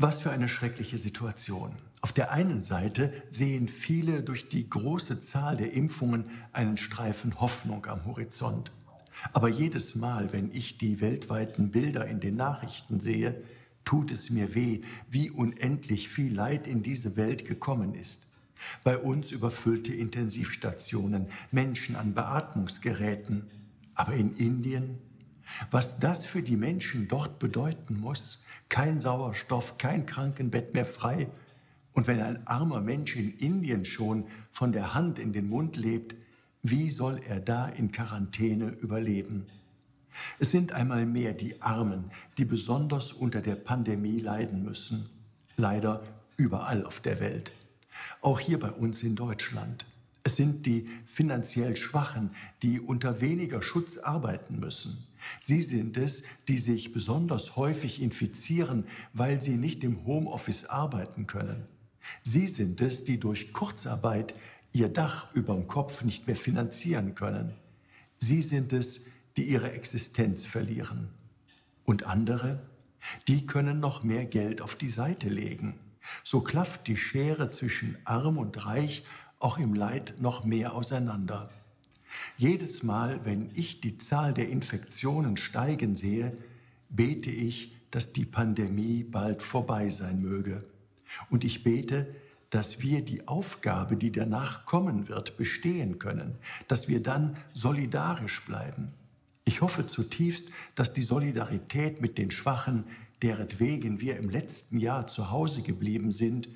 Was 0.00 0.20
für 0.20 0.30
eine 0.30 0.48
schreckliche 0.48 0.96
Situation. 0.96 1.72
Auf 2.02 2.12
der 2.12 2.30
einen 2.30 2.60
Seite 2.60 3.12
sehen 3.30 3.66
viele 3.66 4.22
durch 4.22 4.48
die 4.48 4.70
große 4.70 5.20
Zahl 5.20 5.56
der 5.56 5.72
Impfungen 5.72 6.26
einen 6.52 6.76
Streifen 6.76 7.40
Hoffnung 7.40 7.84
am 7.86 8.04
Horizont. 8.04 8.70
Aber 9.32 9.48
jedes 9.48 9.96
Mal, 9.96 10.32
wenn 10.32 10.52
ich 10.52 10.78
die 10.78 11.00
weltweiten 11.00 11.72
Bilder 11.72 12.06
in 12.06 12.20
den 12.20 12.36
Nachrichten 12.36 13.00
sehe, 13.00 13.42
tut 13.84 14.12
es 14.12 14.30
mir 14.30 14.54
weh, 14.54 14.82
wie 15.10 15.32
unendlich 15.32 16.08
viel 16.08 16.32
Leid 16.32 16.68
in 16.68 16.84
diese 16.84 17.16
Welt 17.16 17.44
gekommen 17.44 17.94
ist. 17.94 18.28
Bei 18.84 18.96
uns 18.98 19.32
überfüllte 19.32 19.92
Intensivstationen, 19.92 21.26
Menschen 21.50 21.96
an 21.96 22.14
Beatmungsgeräten. 22.14 23.50
Aber 23.96 24.12
in 24.12 24.36
Indien, 24.36 24.98
was 25.70 25.98
das 25.98 26.24
für 26.24 26.42
die 26.42 26.56
Menschen 26.56 27.08
dort 27.08 27.38
bedeuten 27.38 28.00
muss, 28.00 28.44
kein 28.68 29.00
Sauerstoff, 29.00 29.78
kein 29.78 30.06
Krankenbett 30.06 30.74
mehr 30.74 30.86
frei. 30.86 31.28
Und 31.92 32.06
wenn 32.06 32.20
ein 32.20 32.46
armer 32.46 32.80
Mensch 32.80 33.16
in 33.16 33.36
Indien 33.38 33.84
schon 33.84 34.26
von 34.52 34.72
der 34.72 34.94
Hand 34.94 35.18
in 35.18 35.32
den 35.32 35.48
Mund 35.48 35.76
lebt, 35.76 36.14
wie 36.62 36.90
soll 36.90 37.20
er 37.26 37.40
da 37.40 37.68
in 37.68 37.92
Quarantäne 37.92 38.68
überleben? 38.68 39.46
Es 40.38 40.50
sind 40.50 40.72
einmal 40.72 41.06
mehr 41.06 41.32
die 41.32 41.60
Armen, 41.62 42.10
die 42.36 42.44
besonders 42.44 43.12
unter 43.12 43.40
der 43.40 43.56
Pandemie 43.56 44.18
leiden 44.18 44.64
müssen. 44.64 45.08
Leider 45.56 46.02
überall 46.36 46.84
auf 46.84 47.00
der 47.00 47.20
Welt. 47.20 47.52
Auch 48.20 48.40
hier 48.40 48.58
bei 48.58 48.70
uns 48.70 49.02
in 49.02 49.16
Deutschland. 49.16 49.84
Es 50.28 50.36
sind 50.36 50.66
die 50.66 50.86
finanziell 51.06 51.74
Schwachen, 51.74 52.32
die 52.60 52.80
unter 52.80 53.22
weniger 53.22 53.62
Schutz 53.62 53.96
arbeiten 53.96 54.60
müssen. 54.60 55.06
Sie 55.40 55.62
sind 55.62 55.96
es, 55.96 56.22
die 56.48 56.58
sich 56.58 56.92
besonders 56.92 57.56
häufig 57.56 58.02
infizieren, 58.02 58.84
weil 59.14 59.40
sie 59.40 59.56
nicht 59.56 59.82
im 59.84 60.04
Homeoffice 60.04 60.66
arbeiten 60.66 61.26
können. 61.26 61.64
Sie 62.24 62.46
sind 62.46 62.82
es, 62.82 63.04
die 63.04 63.18
durch 63.18 63.54
Kurzarbeit 63.54 64.34
ihr 64.74 64.90
Dach 64.90 65.34
überm 65.34 65.66
Kopf 65.66 66.04
nicht 66.04 66.26
mehr 66.26 66.36
finanzieren 66.36 67.14
können. 67.14 67.54
Sie 68.18 68.42
sind 68.42 68.74
es, 68.74 69.06
die 69.38 69.44
ihre 69.44 69.72
Existenz 69.72 70.44
verlieren. 70.44 71.08
Und 71.86 72.02
andere, 72.02 72.60
die 73.28 73.46
können 73.46 73.80
noch 73.80 74.02
mehr 74.02 74.26
Geld 74.26 74.60
auf 74.60 74.74
die 74.74 74.88
Seite 74.88 75.30
legen. 75.30 75.80
So 76.22 76.42
klafft 76.42 76.86
die 76.86 76.98
Schere 76.98 77.50
zwischen 77.50 77.96
arm 78.04 78.36
und 78.36 78.66
reich 78.66 79.04
auch 79.38 79.58
im 79.58 79.74
Leid 79.74 80.14
noch 80.20 80.44
mehr 80.44 80.74
auseinander. 80.74 81.50
Jedes 82.36 82.82
Mal, 82.82 83.20
wenn 83.24 83.50
ich 83.54 83.80
die 83.80 83.98
Zahl 83.98 84.32
der 84.32 84.48
Infektionen 84.48 85.36
steigen 85.36 85.94
sehe, 85.94 86.36
bete 86.88 87.30
ich, 87.30 87.76
dass 87.90 88.12
die 88.12 88.24
Pandemie 88.24 89.04
bald 89.04 89.42
vorbei 89.42 89.88
sein 89.88 90.22
möge. 90.22 90.64
Und 91.30 91.44
ich 91.44 91.62
bete, 91.62 92.14
dass 92.50 92.80
wir 92.80 93.04
die 93.04 93.28
Aufgabe, 93.28 93.96
die 93.96 94.10
danach 94.12 94.64
kommen 94.64 95.08
wird, 95.08 95.36
bestehen 95.36 95.98
können, 95.98 96.36
dass 96.66 96.88
wir 96.88 97.02
dann 97.02 97.36
solidarisch 97.52 98.44
bleiben. 98.46 98.92
Ich 99.44 99.60
hoffe 99.60 99.86
zutiefst, 99.86 100.50
dass 100.74 100.92
die 100.92 101.02
Solidarität 101.02 102.00
mit 102.00 102.18
den 102.18 102.30
Schwachen, 102.30 102.84
deretwegen 103.22 104.00
wir 104.00 104.16
im 104.16 104.30
letzten 104.30 104.78
Jahr 104.78 105.06
zu 105.06 105.30
Hause 105.30 105.62
geblieben 105.62 106.12
sind, 106.12 106.48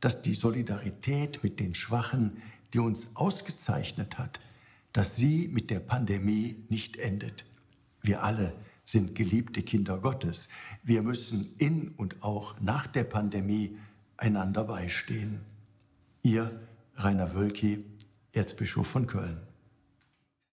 dass 0.00 0.22
die 0.22 0.34
Solidarität 0.34 1.42
mit 1.42 1.60
den 1.60 1.74
Schwachen, 1.74 2.38
die 2.72 2.78
uns 2.78 3.16
ausgezeichnet 3.16 4.18
hat, 4.18 4.40
dass 4.92 5.16
sie 5.16 5.48
mit 5.48 5.70
der 5.70 5.80
Pandemie 5.80 6.64
nicht 6.68 6.96
endet. 6.96 7.44
Wir 8.02 8.22
alle 8.22 8.54
sind 8.84 9.14
geliebte 9.14 9.62
Kinder 9.62 9.98
Gottes. 9.98 10.48
Wir 10.82 11.02
müssen 11.02 11.54
in 11.58 11.90
und 11.96 12.22
auch 12.22 12.60
nach 12.60 12.86
der 12.86 13.04
Pandemie 13.04 13.78
einander 14.16 14.64
beistehen. 14.64 15.40
Ihr 16.22 16.60
Rainer 16.96 17.34
Wölki, 17.34 17.84
Erzbischof 18.32 18.86
von 18.86 19.06
Köln. 19.06 19.40